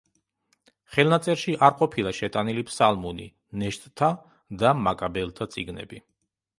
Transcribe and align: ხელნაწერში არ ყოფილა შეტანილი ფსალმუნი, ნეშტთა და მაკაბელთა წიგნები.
ხელნაწერში 0.95 1.53
არ 1.67 1.75
ყოფილა 1.83 2.15
შეტანილი 2.21 2.65
ფსალმუნი, 2.71 3.29
ნეშტთა 3.65 4.13
და 4.65 4.77
მაკაბელთა 4.85 5.53
წიგნები. 5.57 6.07